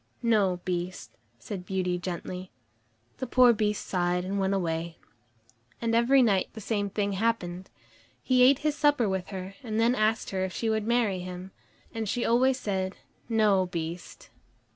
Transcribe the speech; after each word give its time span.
"No, 0.23 0.59
Beast," 0.65 1.11
said 1.37 1.63
Beauty 1.63 1.99
gently. 1.99 2.49
The 3.17 3.27
poor 3.27 3.53
Beast 3.53 3.85
sighed 3.85 4.25
and 4.25 4.39
went 4.39 4.55
away. 4.55 4.97
And 5.79 5.93
every 5.93 6.23
night 6.23 6.47
the 6.53 6.59
same 6.59 6.89
thing 6.89 7.11
happened. 7.11 7.69
He 8.23 8.41
ate 8.41 8.57
his 8.65 8.75
supper 8.75 9.07
with 9.07 9.27
her, 9.27 9.53
and 9.61 9.79
then 9.79 9.93
asked 9.93 10.31
her 10.31 10.43
if 10.43 10.53
she 10.53 10.71
would 10.71 10.87
marry 10.87 11.19
him. 11.19 11.51
And 11.93 12.09
she 12.09 12.25
always 12.25 12.59
said, 12.59 12.95
"No, 13.29 13.67
Beast." 13.67 14.31